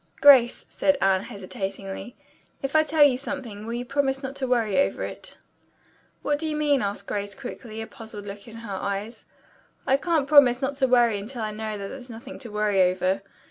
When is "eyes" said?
8.75-9.25